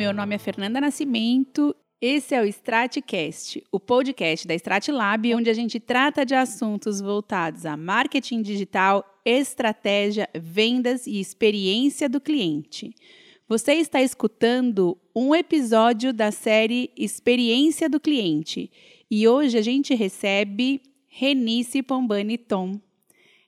[0.00, 1.76] meu nome é Fernanda Nascimento.
[2.00, 7.66] Esse é o Stratcast, o podcast da Stratlab, onde a gente trata de assuntos voltados
[7.66, 12.94] a marketing digital, estratégia, vendas e experiência do cliente.
[13.46, 18.70] Você está escutando um episódio da série Experiência do Cliente
[19.10, 22.80] e hoje a gente recebe Renice Pombani Tom.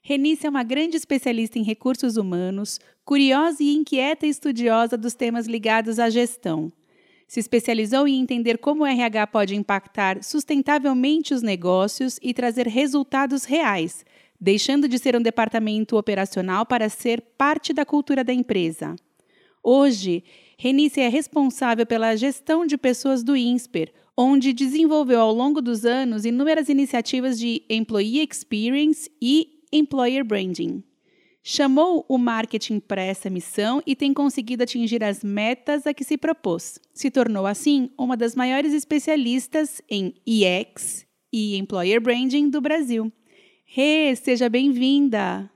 [0.03, 5.99] Renice é uma grande especialista em recursos humanos, curiosa e inquieta estudiosa dos temas ligados
[5.99, 6.71] à gestão.
[7.27, 13.43] Se especializou em entender como o RH pode impactar sustentavelmente os negócios e trazer resultados
[13.43, 14.05] reais,
[14.39, 18.95] deixando de ser um departamento operacional para ser parte da cultura da empresa.
[19.63, 20.23] Hoje,
[20.57, 26.25] Renice é responsável pela gestão de pessoas do INSPER, onde desenvolveu ao longo dos anos
[26.25, 30.83] inúmeras iniciativas de Employee Experience e Employer Branding.
[31.45, 36.17] Chamou o marketing para essa missão e tem conseguido atingir as metas a que se
[36.17, 36.79] propôs.
[36.93, 43.11] Se tornou, assim, uma das maiores especialistas em EX e Employer Branding do Brasil.
[43.65, 45.51] Rê, seja bem-vinda!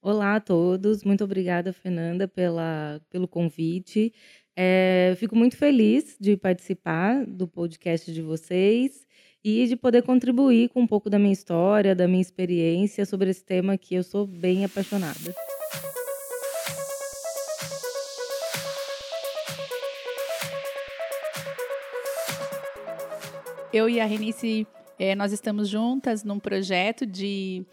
[0.00, 4.12] Olá a todos, muito obrigada, Fernanda, pela, pelo convite.
[4.56, 9.06] É, fico muito feliz de participar do podcast de vocês
[9.42, 13.44] e de poder contribuir com um pouco da minha história, da minha experiência sobre esse
[13.44, 15.34] tema que eu sou bem apaixonada.
[23.72, 24.66] Eu e a Renice,
[24.98, 27.64] é, nós estamos juntas num projeto de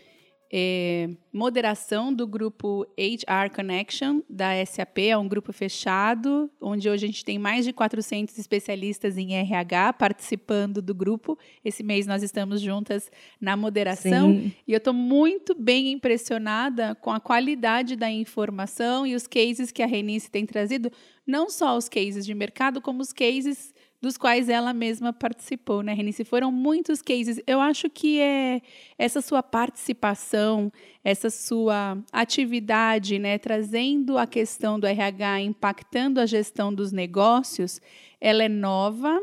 [0.51, 7.07] é, moderação do grupo HR Connection da SAP, é um grupo fechado, onde hoje a
[7.07, 11.37] gente tem mais de 400 especialistas em RH participando do grupo.
[11.63, 14.51] Esse mês nós estamos juntas na moderação Sim.
[14.67, 19.83] e eu estou muito bem impressionada com a qualidade da informação e os cases que
[19.83, 20.91] a Renice tem trazido,
[21.27, 23.71] não só os cases de mercado, como os cases
[24.01, 26.23] dos quais ela mesma participou, né, Renice?
[26.23, 27.41] Foram muitos cases.
[27.45, 28.61] Eu acho que é
[28.97, 30.71] essa sua participação,
[31.03, 37.81] essa sua atividade, né, trazendo a questão do RH, impactando a gestão dos negócios,
[38.21, 39.19] ela é nova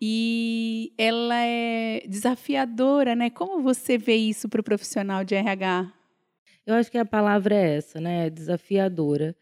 [0.00, 3.28] e ela é desafiadora, né?
[3.28, 5.92] Como você vê isso para o profissional de RH?
[6.66, 8.30] Eu acho que a palavra é essa, né?
[8.30, 9.36] Desafiadora.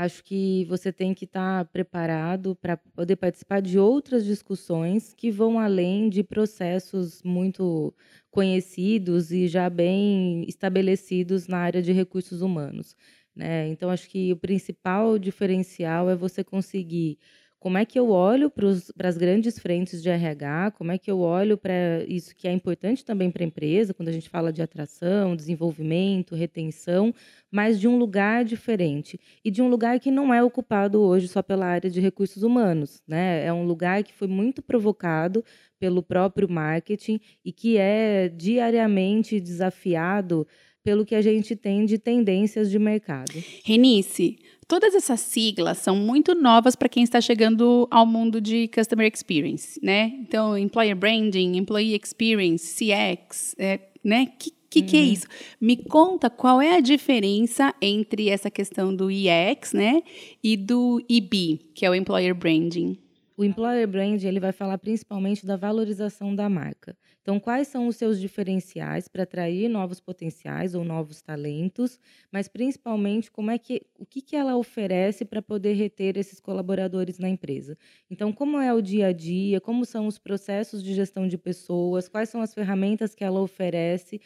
[0.00, 5.28] Acho que você tem que estar tá preparado para poder participar de outras discussões que
[5.28, 7.92] vão além de processos muito
[8.30, 12.94] conhecidos e já bem estabelecidos na área de recursos humanos.
[13.34, 13.66] Né?
[13.70, 17.18] Então, acho que o principal diferencial é você conseguir
[17.60, 21.18] como é que eu olho para as grandes frentes de RH, como é que eu
[21.20, 24.62] olho para isso que é importante também para a empresa, quando a gente fala de
[24.62, 27.12] atração, desenvolvimento, retenção,
[27.50, 31.42] mas de um lugar diferente e de um lugar que não é ocupado hoje só
[31.42, 33.44] pela área de recursos humanos, né?
[33.44, 35.44] É um lugar que foi muito provocado
[35.80, 40.46] pelo próprio marketing e que é diariamente desafiado
[40.82, 43.32] pelo que a gente tem de tendências de mercado.
[43.64, 49.10] Renice, todas essas siglas são muito novas para quem está chegando ao mundo de Customer
[49.12, 50.12] Experience, né?
[50.20, 54.26] Então, Employer Branding, Employee Experience, CX, é, né?
[54.38, 55.06] Que que, que é uhum.
[55.06, 55.26] isso?
[55.58, 60.02] Me conta qual é a diferença entre essa questão do EX, né,
[60.44, 62.98] e do EB, que é o Employer Branding.
[63.38, 66.98] O Employer Brand ele vai falar principalmente da valorização da marca.
[67.22, 72.00] Então, quais são os seus diferenciais para atrair novos potenciais ou novos talentos,
[72.32, 77.20] mas principalmente como é que o que, que ela oferece para poder reter esses colaboradores
[77.20, 77.78] na empresa.
[78.10, 82.08] Então, como é o dia a dia, como são os processos de gestão de pessoas,
[82.08, 84.20] quais são as ferramentas que ela oferece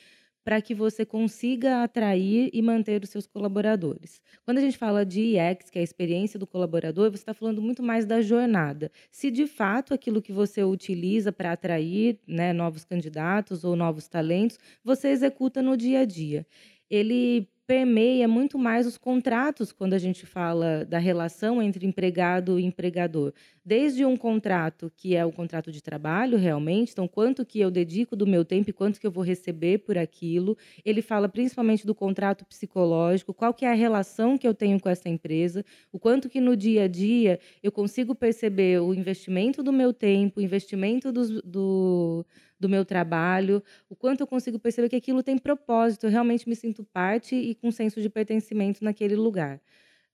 [0.44, 4.20] para que você consiga atrair e manter os seus colaboradores.
[4.44, 7.62] Quando a gente fala de EX, que é a experiência do colaborador, você está falando
[7.62, 8.91] muito mais da jornada.
[9.10, 14.59] Se de fato aquilo que você utiliza para atrair né, novos candidatos ou novos talentos,
[14.84, 16.47] você executa no dia a dia.
[16.91, 22.64] Ele permeia muito mais os contratos quando a gente fala da relação entre empregado e
[22.64, 23.32] empregador.
[23.64, 28.16] Desde um contrato que é o contrato de trabalho, realmente, então quanto que eu dedico
[28.16, 30.56] do meu tempo e quanto que eu vou receber por aquilo.
[30.84, 34.88] Ele fala principalmente do contrato psicológico, qual que é a relação que eu tenho com
[34.88, 39.72] essa empresa, o quanto que no dia a dia eu consigo perceber o investimento do
[39.72, 42.26] meu tempo, o investimento do, do
[42.62, 46.56] do meu trabalho, o quanto eu consigo perceber que aquilo tem propósito, eu realmente me
[46.56, 49.60] sinto parte e com senso de pertencimento naquele lugar.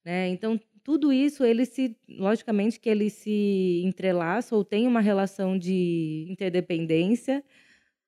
[0.04, 0.28] Né?
[0.28, 6.26] Então, tudo isso, ele se, logicamente que ele se entrelaça ou tem uma relação de
[6.30, 7.44] interdependência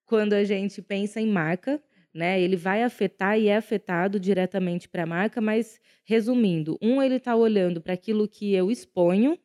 [0.07, 1.81] quando a gente pensa em marca,
[2.13, 2.41] né?
[2.41, 7.37] Ele vai afetar e é afetado diretamente para a marca, mas resumindo, um ele está
[7.37, 9.39] olhando para aquilo que eu exponho,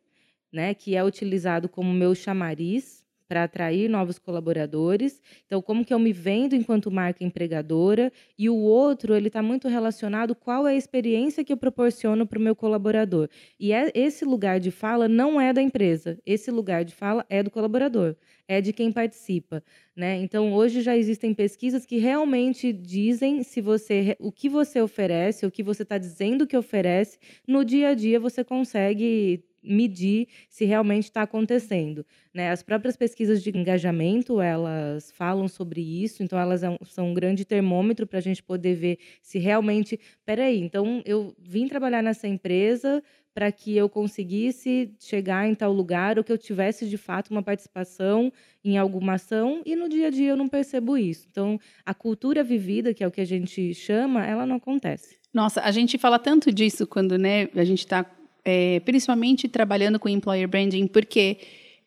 [0.51, 5.21] né, que é utilizado como meu chamariz para atrair novos colaboradores.
[5.45, 8.11] Então, como que eu me vendo enquanto marca empregadora?
[8.37, 12.39] E o outro, ele está muito relacionado qual é a experiência que eu proporciono para
[12.39, 13.29] o meu colaborador.
[13.59, 16.19] E é, esse lugar de fala não é da empresa.
[16.25, 18.15] Esse lugar de fala é do colaborador,
[18.47, 19.63] é de quem participa.
[19.95, 20.17] Né?
[20.17, 25.51] Então, hoje já existem pesquisas que realmente dizem se você o que você oferece, o
[25.51, 27.17] que você está dizendo que oferece,
[27.47, 32.05] no dia a dia você consegue medir se realmente está acontecendo.
[32.33, 32.51] Né?
[32.51, 37.45] As próprias pesquisas de engajamento, elas falam sobre isso, então elas é são um grande
[37.45, 39.99] termômetro para a gente poder ver se realmente...
[40.25, 43.01] Peraí, então eu vim trabalhar nessa empresa
[43.35, 47.43] para que eu conseguisse chegar em tal lugar ou que eu tivesse de fato uma
[47.43, 48.31] participação
[48.63, 51.27] em alguma ação e no dia a dia eu não percebo isso.
[51.29, 55.17] Então, a cultura vivida, que é o que a gente chama, ela não acontece.
[55.33, 58.05] Nossa, a gente fala tanto disso quando né, a gente está
[58.45, 61.39] é, principalmente trabalhando com employer branding, porque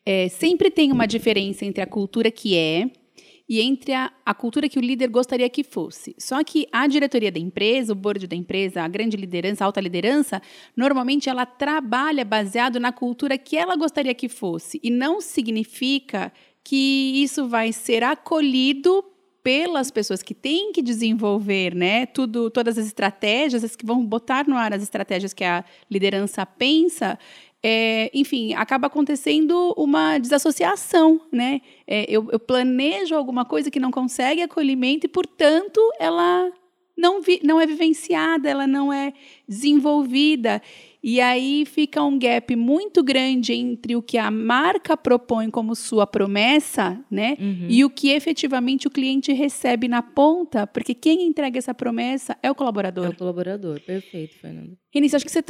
[0.05, 2.91] é, sempre tem uma diferença entre a cultura que é
[3.47, 6.15] e entre a, a, cultura que o líder gostaria que fosse.
[6.19, 9.81] Só que a diretoria da empresa, o board da empresa, a grande liderança, a alta
[9.81, 10.39] liderança,
[10.77, 14.79] normalmente ela trabalha baseado na cultura que ela gostaria que fosse.
[14.83, 16.31] E não significa
[16.63, 19.03] que isso vai ser acolhido
[19.43, 24.47] pelas pessoas que têm que desenvolver, né, tudo, todas as estratégias, as que vão botar
[24.47, 27.17] no ar as estratégias que a liderança pensa,
[27.61, 31.61] é, enfim, acaba acontecendo uma desassociação, né?
[31.85, 36.49] É, eu, eu, planejo alguma coisa que não consegue acolhimento e, portanto, ela
[36.97, 39.13] não, vi, não é vivenciada, ela não é
[39.47, 40.61] desenvolvida.
[41.01, 46.05] E aí fica um gap muito grande entre o que a marca propõe como sua
[46.05, 47.37] promessa, né?
[47.39, 47.67] Uhum.
[47.69, 52.51] E o que efetivamente o cliente recebe na ponta, porque quem entrega essa promessa é
[52.51, 53.05] o colaborador.
[53.05, 54.77] É o colaborador, perfeito, Fernando.
[54.93, 55.43] Início, acho que você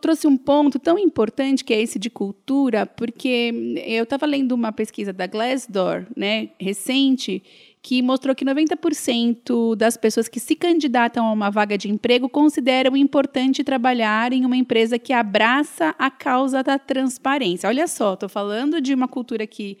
[0.00, 3.52] trouxe um ponto tão importante que é esse de cultura, porque
[3.86, 7.42] eu estava lendo uma pesquisa da Glassdoor, né, recente,
[7.80, 12.96] que mostrou que 90% das pessoas que se candidatam a uma vaga de emprego consideram
[12.96, 17.68] importante trabalhar em uma empresa que abraça a causa da transparência.
[17.68, 19.78] Olha só, estou falando de uma cultura que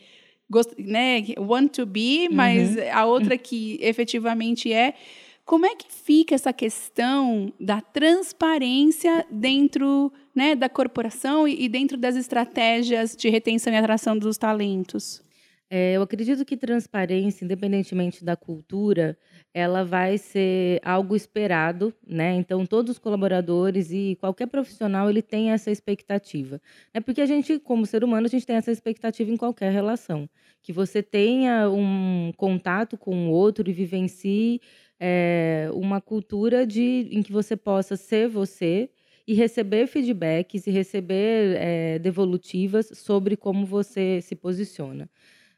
[0.78, 2.82] né, want to be, mas uhum.
[2.92, 4.94] a outra que efetivamente é.
[5.44, 12.16] Como é que fica essa questão da transparência dentro né, da corporação e dentro das
[12.16, 15.22] estratégias de retenção e atração dos talentos?
[15.70, 19.18] É, eu acredito que transparência, independentemente da cultura,
[19.52, 22.34] ela vai ser algo esperado, né?
[22.36, 26.58] Então, todos os colaboradores e qualquer profissional, ele tem essa expectativa.
[26.94, 30.28] É porque a gente, como ser humano, a gente tem essa expectativa em qualquer relação.
[30.62, 34.62] Que você tenha um contato com o outro e vivencie
[34.98, 38.88] é, uma cultura de, em que você possa ser você
[39.26, 45.10] e receber feedbacks e receber é, devolutivas sobre como você se posiciona.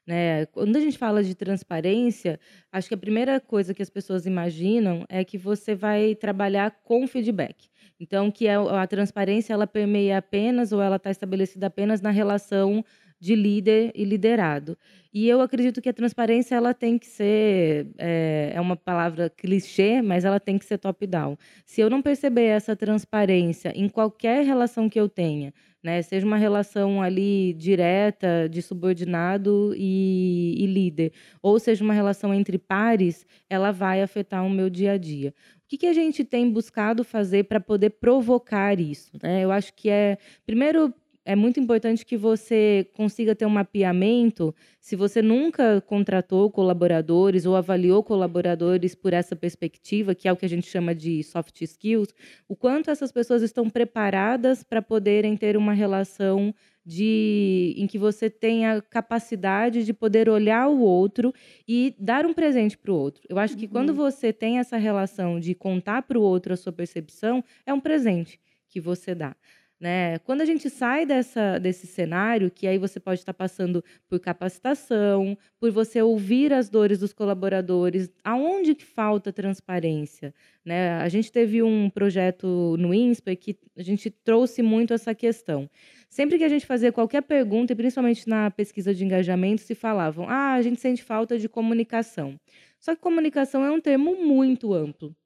[0.06, 0.46] Né?
[0.46, 2.40] Quando a gente fala de transparência,
[2.72, 7.06] acho que a primeira coisa que as pessoas imaginam é que você vai trabalhar com
[7.06, 7.68] feedback.
[7.98, 12.10] Então, que a, é a transparência ela permeia apenas ou ela está estabelecida apenas na
[12.10, 12.84] relação
[13.20, 14.76] de líder e liderado.
[15.12, 20.00] E eu acredito que a transparência ela tem que ser é, é uma palavra clichê,
[20.00, 21.36] mas ela tem que ser top-down.
[21.66, 25.52] Se eu não perceber essa transparência em qualquer relação que eu tenha,
[25.82, 32.32] né, seja uma relação ali direta de subordinado e, e líder, ou seja uma relação
[32.32, 35.34] entre pares, ela vai afetar o meu dia a dia.
[35.64, 39.12] O que, que a gente tem buscado fazer para poder provocar isso?
[39.22, 39.44] Né?
[39.44, 40.92] Eu acho que é, primeiro,
[41.30, 44.52] é muito importante que você consiga ter um mapeamento.
[44.80, 50.44] Se você nunca contratou colaboradores ou avaliou colaboradores por essa perspectiva, que é o que
[50.44, 52.12] a gente chama de soft skills,
[52.48, 56.52] o quanto essas pessoas estão preparadas para poderem ter uma relação
[56.84, 61.32] de em que você tenha capacidade de poder olhar o outro
[61.68, 63.22] e dar um presente para o outro.
[63.28, 63.70] Eu acho que uhum.
[63.70, 67.78] quando você tem essa relação de contar para o outro a sua percepção, é um
[67.78, 69.36] presente que você dá.
[69.80, 70.18] Né?
[70.18, 75.38] Quando a gente sai dessa, desse cenário, que aí você pode estar passando por capacitação,
[75.58, 80.34] por você ouvir as dores dos colaboradores, aonde que falta transparência?
[80.62, 80.92] Né?
[80.98, 85.68] A gente teve um projeto no INSPER que a gente trouxe muito essa questão.
[86.10, 90.28] Sempre que a gente fazia qualquer pergunta, e principalmente na pesquisa de engajamento, se falavam:
[90.28, 92.38] ah, a gente sente falta de comunicação.
[92.78, 95.16] Só que comunicação é um termo muito amplo.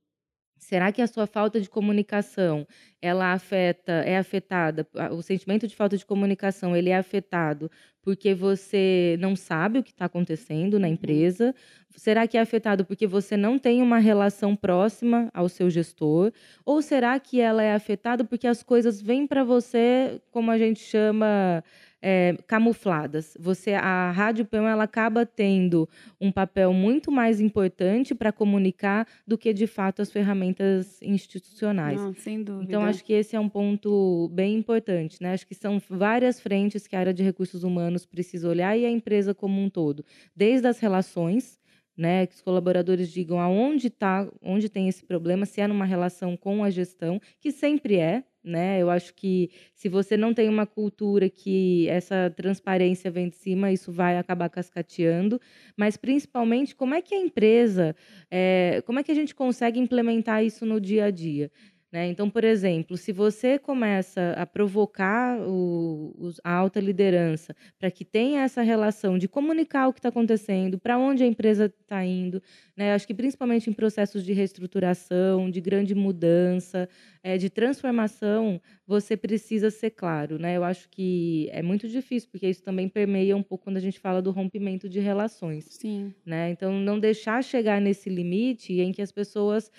[0.65, 2.67] Será que a sua falta de comunicação,
[3.03, 9.17] ela afeta, é afetada, o sentimento de falta de comunicação, ele é afetado porque você
[9.21, 10.95] não sabe o que está acontecendo na uhum.
[10.95, 11.55] empresa?
[11.95, 16.33] Será que é afetado porque você não tem uma relação próxima ao seu gestor?
[16.65, 20.81] Ou será que ela é afetada porque as coisas vêm para você, como a gente
[20.81, 21.63] chama,
[22.07, 23.35] é, camufladas.
[23.41, 25.89] Você, a rádio peão ela acaba tendo
[26.21, 31.99] um papel muito mais importante para comunicar do que de fato as ferramentas institucionais.
[31.99, 32.65] Não, sem dúvida.
[32.65, 35.33] Então acho que esse é um ponto bem importante, né?
[35.33, 38.91] Acho que são várias frentes que a área de recursos humanos precisa olhar e a
[38.91, 40.05] empresa como um todo,
[40.37, 41.59] desde as relações
[41.97, 46.37] né, que os colaboradores digam aonde tá, onde tem esse problema, se é numa relação
[46.37, 48.81] com a gestão, que sempre é, né?
[48.81, 53.73] Eu acho que se você não tem uma cultura que essa transparência vem de cima,
[53.73, 55.41] isso vai acabar cascateando.
[55.77, 57.97] Mas principalmente, como é que a empresa,
[58.31, 61.51] é, como é que a gente consegue implementar isso no dia a dia?
[61.95, 62.09] Né?
[62.09, 68.43] Então, por exemplo, se você começa a provocar o, a alta liderança para que tenha
[68.43, 72.43] essa relação de comunicar o que está acontecendo, para onde a empresa está indo,
[72.77, 72.93] né?
[72.93, 76.89] acho que principalmente em processos de reestruturação, de grande mudança,
[77.23, 80.37] é, de transformação, você precisa ser claro.
[80.37, 80.57] Né?
[80.57, 84.01] Eu acho que é muito difícil, porque isso também permeia um pouco quando a gente
[84.01, 85.67] fala do rompimento de relações.
[85.71, 86.13] Sim.
[86.27, 86.51] Né?
[86.51, 89.71] Então, não deixar chegar nesse limite em que as pessoas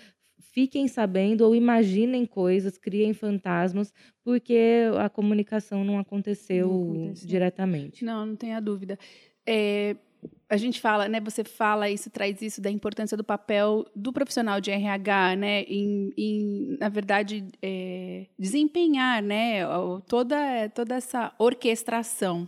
[0.51, 7.27] fiquem sabendo ou imaginem coisas, criem fantasmas, porque a comunicação não aconteceu, não aconteceu.
[7.27, 8.05] diretamente.
[8.05, 8.97] Não, não tenha dúvida.
[9.45, 9.95] É,
[10.49, 11.19] a gente fala, né?
[11.21, 15.63] Você fala isso, traz isso da importância do papel do profissional de RH, né?
[15.63, 19.61] Em, em na verdade, é, desempenhar, né?
[20.07, 22.47] Toda toda essa orquestração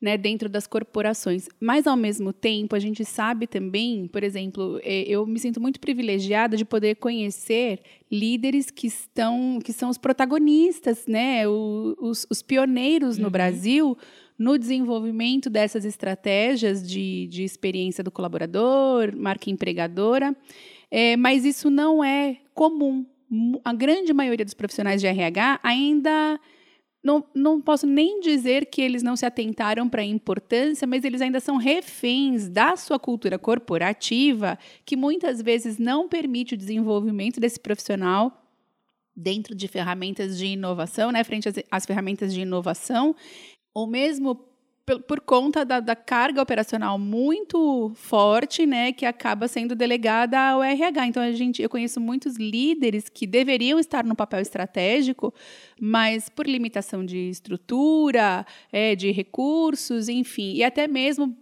[0.00, 1.48] né, dentro das corporações.
[1.60, 5.80] Mas, ao mesmo tempo, a gente sabe também, por exemplo, é, eu me sinto muito
[5.80, 13.18] privilegiada de poder conhecer líderes que estão, que são os protagonistas, né, os, os pioneiros
[13.18, 13.30] no uhum.
[13.30, 13.98] Brasil
[14.38, 20.36] no desenvolvimento dessas estratégias de, de experiência do colaborador, marca empregadora.
[20.90, 23.04] É, mas isso não é comum.
[23.64, 26.38] A grande maioria dos profissionais de RH ainda
[27.06, 31.20] não, não posso nem dizer que eles não se atentaram para a importância, mas eles
[31.20, 37.60] ainda são reféns da sua cultura corporativa, que muitas vezes não permite o desenvolvimento desse
[37.60, 38.42] profissional
[39.14, 43.14] dentro de ferramentas de inovação, né, frente às, às ferramentas de inovação,
[43.72, 44.34] ou mesmo
[44.86, 51.06] por, conta da, da, carga operacional muito forte, né, que acaba sendo delegada ao RH.
[51.08, 55.34] Então a gente, eu conheço muitos líderes que deveriam estar no papel estratégico,
[55.80, 61.36] mas por limitação de estrutura, é, de recursos, enfim, e até mesmo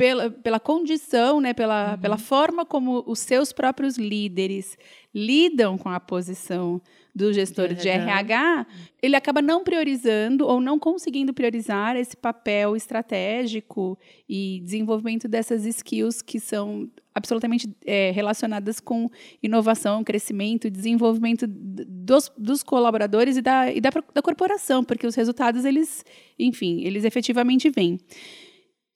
[0.00, 1.98] pela, pela condição, né, pela, uhum.
[1.98, 4.78] pela forma como os seus próprios líderes
[5.14, 6.80] lidam com a posição
[7.14, 8.66] do gestor de, de RH,
[9.02, 16.22] ele acaba não priorizando ou não conseguindo priorizar esse papel estratégico e desenvolvimento dessas skills
[16.22, 19.10] que são absolutamente é, relacionadas com
[19.42, 25.66] inovação, crescimento, desenvolvimento dos, dos colaboradores e, da, e da, da corporação, porque os resultados,
[25.66, 26.04] eles,
[26.38, 27.98] enfim, eles efetivamente vêm.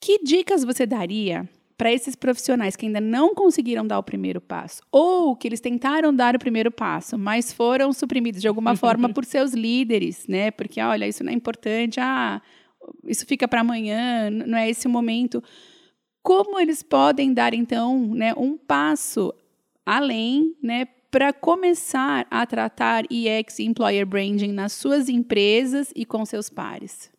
[0.05, 4.83] Que dicas você daria para esses profissionais que ainda não conseguiram dar o primeiro passo,
[4.93, 9.25] ou que eles tentaram dar o primeiro passo, mas foram suprimidos de alguma forma por
[9.25, 10.51] seus líderes, né?
[10.51, 12.43] Porque, olha, isso não é importante, ah,
[13.07, 15.43] isso fica para amanhã, não é esse o momento.
[16.23, 19.33] Como eles podem dar, então, né, um passo
[19.87, 26.51] além, né, para começar a tratar EX Employer Branding nas suas empresas e com seus
[26.51, 27.14] pares?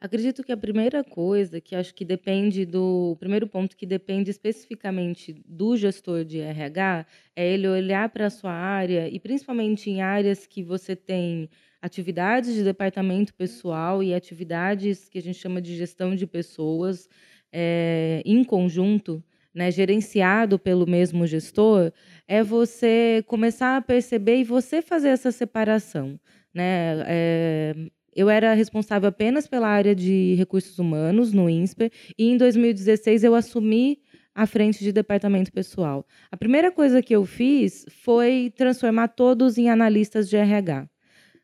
[0.00, 3.10] Acredito que a primeira coisa que acho que depende do.
[3.12, 7.04] O primeiro ponto que depende especificamente do gestor de RH
[7.36, 11.50] é ele olhar para a sua área e principalmente em áreas que você tem
[11.82, 17.06] atividades de departamento pessoal e atividades que a gente chama de gestão de pessoas
[17.52, 21.92] é, em conjunto, né, gerenciado pelo mesmo gestor,
[22.26, 26.18] é você começar a perceber e você fazer essa separação.
[26.54, 27.04] Né?
[27.06, 27.74] É,
[28.14, 33.34] eu era responsável apenas pela área de recursos humanos no INSPER e em 2016 eu
[33.34, 34.00] assumi
[34.34, 36.06] a frente de departamento pessoal.
[36.30, 40.88] A primeira coisa que eu fiz foi transformar todos em analistas de RH.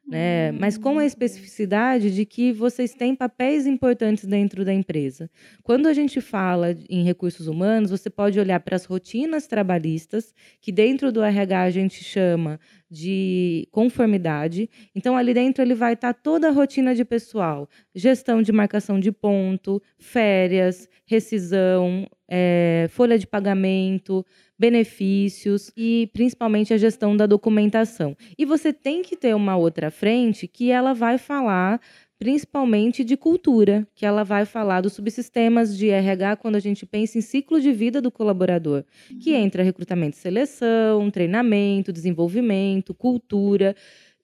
[0.07, 0.53] Né?
[0.53, 1.03] Mas com a hum.
[1.03, 5.29] especificidade de que vocês têm papéis importantes dentro da empresa.
[5.65, 10.71] Quando a gente fala em recursos humanos, você pode olhar para as rotinas trabalhistas, que
[10.71, 14.69] dentro do RH a gente chama de conformidade.
[14.95, 19.11] Então, ali dentro ele vai estar toda a rotina de pessoal, gestão de marcação de
[19.11, 24.25] ponto, férias, rescisão, é, folha de pagamento,
[24.59, 28.17] benefícios e principalmente a gestão da documentação.
[28.39, 31.81] E você tem que ter uma outra frente que ela vai falar
[32.19, 37.19] principalmente de cultura, que ela vai falar dos subsistemas de RH quando a gente pensa
[37.19, 38.85] em ciclo de vida do colaborador,
[39.21, 39.39] que uhum.
[39.39, 43.75] entra recrutamento e seleção, treinamento, desenvolvimento, cultura.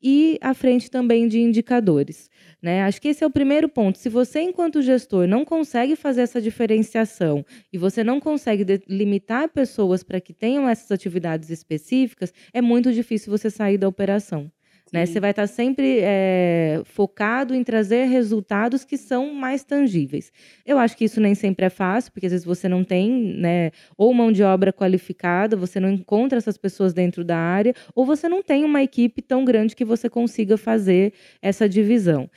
[0.02, 2.28] e à frente também de indicadores.
[2.60, 2.82] Né?
[2.82, 3.98] Acho que esse é o primeiro ponto.
[3.98, 10.02] Se você, enquanto gestor, não consegue fazer essa diferenciação e você não consegue limitar pessoas
[10.02, 14.50] para que tenham essas atividades específicas, é muito difícil você sair da operação.
[14.92, 15.06] Né?
[15.06, 20.30] Você vai estar sempre é, focado em trazer resultados que são mais tangíveis.
[20.66, 23.70] Eu acho que isso nem sempre é fácil, porque às vezes você não tem né,
[23.96, 28.28] ou mão de obra qualificada, você não encontra essas pessoas dentro da área, ou você
[28.28, 32.28] não tem uma equipe tão grande que você consiga fazer essa divisão.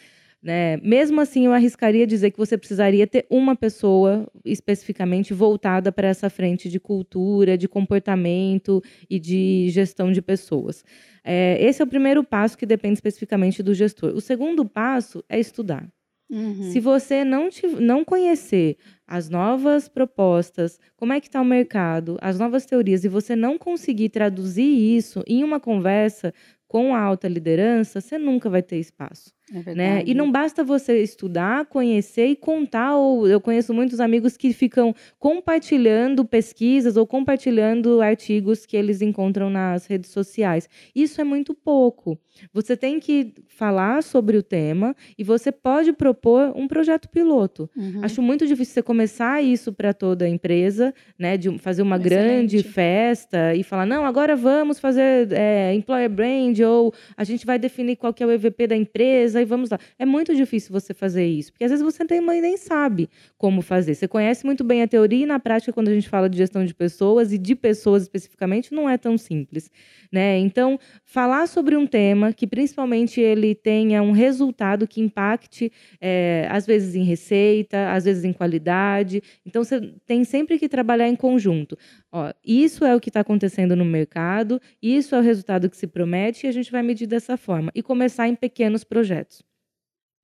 [0.46, 0.78] Né?
[0.78, 6.30] Mesmo assim, eu arriscaria dizer que você precisaria ter uma pessoa especificamente voltada para essa
[6.30, 10.86] frente de cultura, de comportamento e de gestão de pessoas.
[11.24, 14.14] É, esse é o primeiro passo que depende especificamente do gestor.
[14.14, 15.92] O segundo passo é estudar.
[16.30, 16.72] Uhum.
[16.72, 22.20] Se você não, te, não conhecer as novas propostas, como é que está o mercado,
[22.22, 24.64] as novas teorias, e você não conseguir traduzir
[24.96, 26.32] isso em uma conversa
[26.68, 29.32] com a alta liderança, você nunca vai ter espaço.
[29.54, 30.04] É né?
[30.06, 32.96] E não basta você estudar, conhecer e contar.
[32.96, 39.50] Ou eu conheço muitos amigos que ficam compartilhando pesquisas ou compartilhando artigos que eles encontram
[39.50, 40.68] nas redes sociais.
[40.96, 42.18] Isso é muito pouco.
[42.54, 47.70] Você tem que falar sobre o tema e você pode propor um projeto piloto.
[47.76, 48.02] Uhum.
[48.02, 51.38] Acho muito difícil você começar isso para toda a empresa, né?
[51.38, 52.10] De fazer uma Excelente.
[52.10, 57.60] grande festa e falar, não, agora vamos fazer é, employer brand ou a gente vai
[57.60, 59.80] definir qual que é o EVP da empresa e vamos lá.
[59.98, 63.62] É muito difícil você fazer isso, porque às vezes você tem mãe nem sabe como
[63.62, 63.96] fazer.
[63.96, 66.66] Você conhece muito bem a teoria e na prática, quando a gente fala de gestão
[66.66, 69.70] de pessoas e de pessoas especificamente, não é tão simples.
[70.12, 70.38] Né?
[70.40, 76.66] Então, falar sobre um tema que principalmente ele tenha um resultado que impacte, é, às
[76.66, 79.22] vezes em receita, às vezes em qualidade.
[79.46, 81.78] Então, você tem sempre que trabalhar em conjunto.
[82.12, 85.86] Ó, isso é o que está acontecendo no mercado, isso é o resultado que se
[85.86, 87.72] promete e a gente vai medir dessa forma.
[87.76, 89.25] E começar em pequenos projetos.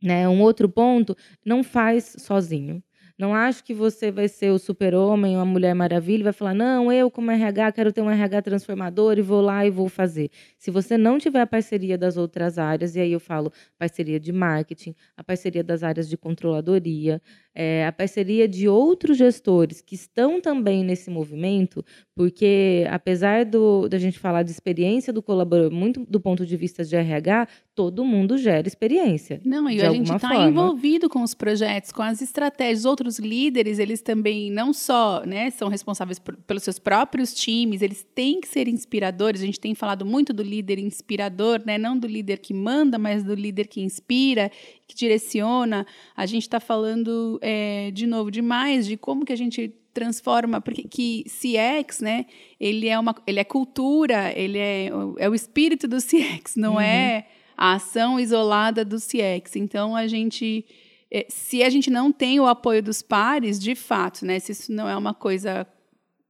[0.01, 0.27] Né?
[0.27, 2.83] Um outro ponto, não faz sozinho.
[3.21, 6.55] Não acho que você vai ser o super-homem ou a Mulher Maravilha e vai falar,
[6.55, 10.31] não, eu como RH quero ter um RH transformador e vou lá e vou fazer.
[10.57, 14.31] Se você não tiver a parceria das outras áreas, e aí eu falo parceria de
[14.31, 17.21] marketing, a parceria das áreas de controladoria,
[17.53, 21.83] é, a parceria de outros gestores que estão também nesse movimento,
[22.15, 26.83] porque apesar do, da gente falar de experiência do colaborador, muito do ponto de vista
[26.83, 29.41] de RH, todo mundo gera experiência.
[29.43, 32.85] Não, e a gente está envolvido com os projetos, com as estratégias.
[32.85, 38.05] Outros líderes, eles também não só né, são responsáveis por, pelos seus próprios times, eles
[38.15, 39.41] têm que ser inspiradores.
[39.41, 43.23] A gente tem falado muito do líder inspirador, né, não do líder que manda, mas
[43.23, 44.51] do líder que inspira,
[44.87, 45.85] que direciona.
[46.15, 50.83] A gente está falando é, de novo, demais de como que a gente transforma, porque
[50.83, 52.25] que CX, né,
[52.59, 56.81] ele é uma, ele é cultura, ele é, é o espírito do CX, não uhum.
[56.81, 57.27] é
[57.57, 59.55] a ação isolada do CX.
[59.55, 60.65] Então a gente
[61.11, 64.71] é, se a gente não tem o apoio dos pares, de fato, né, se isso
[64.71, 65.67] não é uma coisa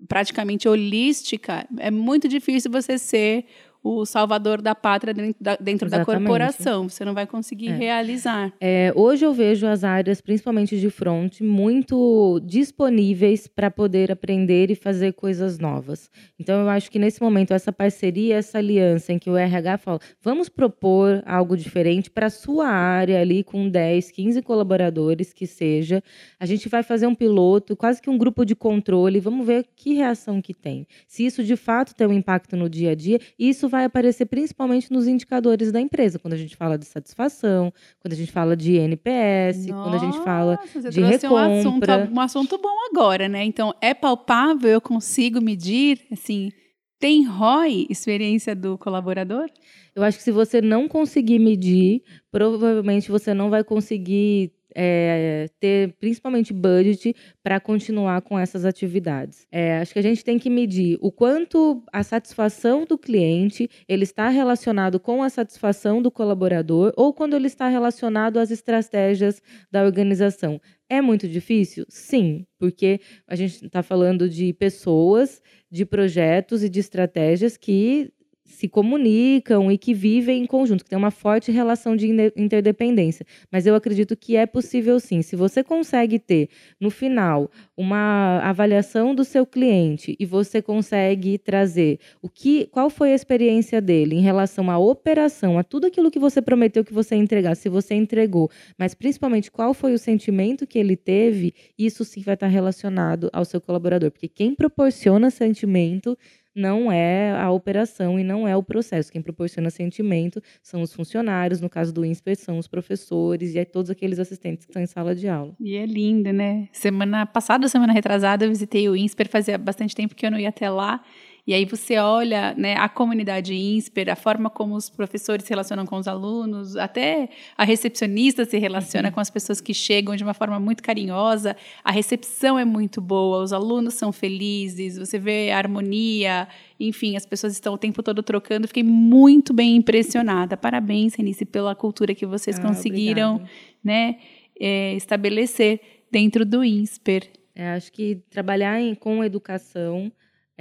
[0.07, 3.45] praticamente holística, é muito difícil você ser
[3.83, 6.87] o salvador da pátria dentro da, dentro da corporação.
[6.87, 7.75] Você não vai conseguir é.
[7.75, 8.53] realizar.
[8.59, 14.75] É, hoje eu vejo as áreas, principalmente de front, muito disponíveis para poder aprender e
[14.75, 16.11] fazer coisas novas.
[16.39, 19.99] Então eu acho que nesse momento essa parceria, essa aliança em que o RH fala,
[20.21, 26.03] vamos propor algo diferente para a sua área ali com 10, 15 colaboradores que seja.
[26.39, 29.95] A gente vai fazer um piloto, quase que um grupo de controle, vamos ver que
[29.95, 30.85] reação que tem.
[31.07, 34.91] Se isso de fato tem um impacto no dia a dia, isso vai aparecer principalmente
[34.91, 38.75] nos indicadores da empresa, quando a gente fala de satisfação, quando a gente fala de
[38.75, 40.59] NPS, Nossa, quando a gente fala
[40.91, 41.31] de recompra.
[41.31, 43.43] Um assunto, um assunto bom agora, né?
[43.43, 46.51] Então, é palpável, eu consigo medir, assim,
[46.99, 49.49] tem ROI, experiência do colaborador?
[49.95, 55.93] Eu acho que se você não conseguir medir, provavelmente você não vai conseguir é, ter
[55.99, 59.45] principalmente budget para continuar com essas atividades.
[59.51, 64.03] É, acho que a gente tem que medir o quanto a satisfação do cliente ele
[64.03, 69.83] está relacionado com a satisfação do colaborador ou quando ele está relacionado às estratégias da
[69.83, 70.59] organização.
[70.89, 71.85] É muito difícil?
[71.87, 78.11] Sim, porque a gente está falando de pessoas, de projetos e de estratégias que
[78.51, 83.25] se comunicam e que vivem em conjunto, que tem uma forte relação de interdependência.
[83.51, 85.21] Mas eu acredito que é possível sim.
[85.21, 91.99] Se você consegue ter, no final, uma avaliação do seu cliente e você consegue trazer
[92.21, 96.19] o que, qual foi a experiência dele em relação à operação, a tudo aquilo que
[96.19, 100.67] você prometeu que você ia entregar, se você entregou, mas principalmente qual foi o sentimento
[100.67, 106.17] que ele teve, isso sim vai estar relacionado ao seu colaborador, porque quem proporciona sentimento
[106.55, 109.11] não é a operação e não é o processo.
[109.11, 113.65] Quem proporciona sentimento são os funcionários, no caso do INSPER, são os professores e é
[113.65, 115.55] todos aqueles assistentes que estão em sala de aula.
[115.59, 116.67] E é lindo, né?
[116.71, 120.49] Semana passada, semana retrasada, eu visitei o INSPER, fazia bastante tempo que eu não ia
[120.49, 121.01] até lá.
[121.45, 125.85] E aí você olha né, a comunidade INSPER, a forma como os professores se relacionam
[125.85, 129.15] com os alunos, até a recepcionista se relaciona uhum.
[129.15, 133.43] com as pessoas que chegam de uma forma muito carinhosa, a recepção é muito boa,
[133.43, 136.47] os alunos são felizes, você vê a harmonia,
[136.79, 138.67] enfim, as pessoas estão o tempo todo trocando.
[138.67, 140.55] Fiquei muito bem impressionada.
[140.55, 143.41] Parabéns, Renice, pela cultura que vocês ah, conseguiram
[143.83, 144.17] né,
[144.59, 145.79] é, estabelecer
[146.11, 147.29] dentro do INSPER.
[147.55, 150.11] É, acho que trabalhar em, com educação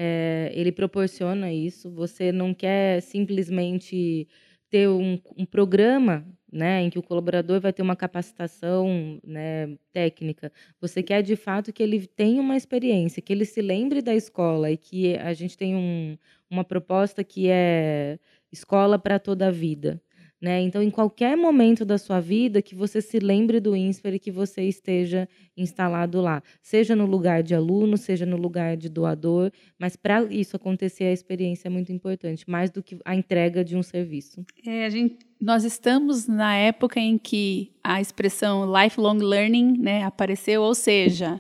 [0.03, 1.91] é, ele proporciona isso.
[1.91, 4.27] Você não quer simplesmente
[4.71, 10.51] ter um, um, programa né, em que o colaborador vai ter uma capacitação né, técnica.
[10.81, 14.71] Você quer, de fato, que ele tenha uma experiência, que ele se lembre da escola
[14.71, 16.17] e que a gente tem um,
[16.49, 18.19] uma proposta que é
[18.51, 20.01] escola para toda a vida.
[20.41, 20.63] Né?
[20.63, 24.31] Então, em qualquer momento da sua vida, que você se lembre do INSPER e que
[24.31, 29.97] você esteja instalado lá, seja no lugar de aluno, seja no lugar de doador, mas
[29.97, 33.83] para isso acontecer, a experiência é muito importante, mais do que a entrega de um
[33.83, 34.43] serviço.
[34.67, 40.63] É, a gente, nós estamos na época em que a expressão lifelong learning né, apareceu,
[40.63, 41.39] ou seja,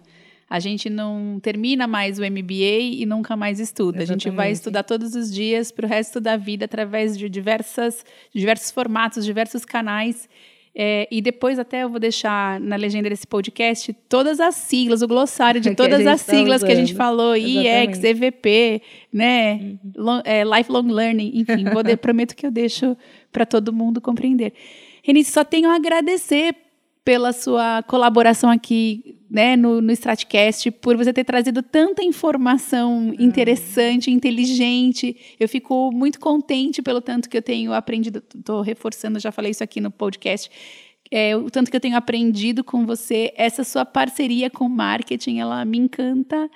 [0.51, 3.99] a gente não termina mais o MBA e nunca mais estuda.
[3.99, 4.27] Exatamente.
[4.27, 8.05] A gente vai estudar todos os dias para o resto da vida através de diversas,
[8.35, 10.29] diversos formatos, diversos canais.
[10.75, 15.07] É, e depois até eu vou deixar na legenda desse podcast todas as siglas, o
[15.07, 18.01] glossário de todas as tá siglas que a gente falou, Exatamente.
[18.01, 18.83] IEX, EVP,
[19.13, 19.79] né, uhum.
[19.97, 22.97] Long, é, Lifelong Learning, enfim, vou de, prometo que eu deixo
[23.33, 24.53] para todo mundo compreender.
[25.03, 26.55] Renice, só tenho a agradecer
[27.05, 33.23] pela sua colaboração aqui né, no, no Stratcast, por você ter trazido tanta informação ah.
[33.23, 35.17] interessante, inteligente.
[35.39, 38.23] Eu fico muito contente pelo tanto que eu tenho aprendido.
[38.35, 40.51] Estou reforçando, já falei isso aqui no podcast.
[41.13, 45.65] É, o tanto que eu tenho aprendido com você, essa sua parceria com marketing, ela
[45.65, 46.51] me encanta.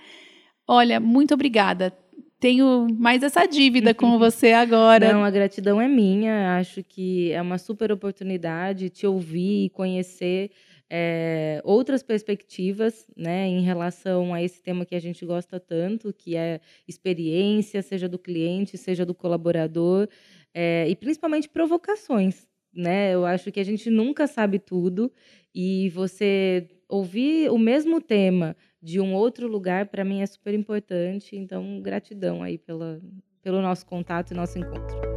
[0.67, 1.93] Olha, muito obrigada
[2.41, 5.15] tenho mais essa dívida com você agora.
[5.15, 6.59] Não, a gratidão é minha.
[6.59, 10.51] Acho que é uma super oportunidade te ouvir e conhecer
[10.91, 16.37] é, outras perspectivas né, em relação a esse tema que a gente gosta tanto, que
[16.37, 20.09] é experiência, seja do cliente, seja do colaborador,
[20.53, 22.47] é, e principalmente provocações.
[22.73, 23.15] Né?
[23.15, 25.13] Eu acho que a gente nunca sabe tudo
[25.55, 31.37] e você ouvir o mesmo tema de um outro lugar, para mim é super importante.
[31.37, 33.01] Então, gratidão aí pela,
[33.43, 35.14] pelo nosso contato e nosso encontro.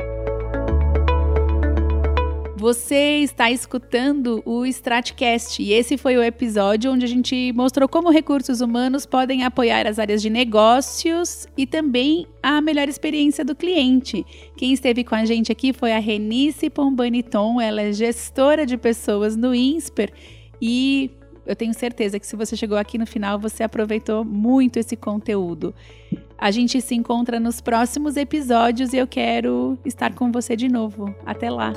[2.60, 8.10] Você está escutando o Stratcast e esse foi o episódio onde a gente mostrou como
[8.10, 14.26] recursos humanos podem apoiar as áreas de negócios e também a melhor experiência do cliente.
[14.56, 19.36] Quem esteve com a gente aqui foi a Renice Pombaniton, ela é gestora de pessoas
[19.36, 20.12] no INSPER
[20.60, 21.12] e
[21.46, 25.76] eu tenho certeza que se você chegou aqui no final, você aproveitou muito esse conteúdo.
[26.36, 31.16] A gente se encontra nos próximos episódios e eu quero estar com você de novo.
[31.24, 31.72] Até lá!